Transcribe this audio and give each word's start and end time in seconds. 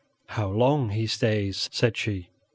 "How 0.29 0.49
long 0.49 0.89
he 0.89 1.05
stays," 1.05 1.69
said 1.71 1.95
she. 1.95 2.29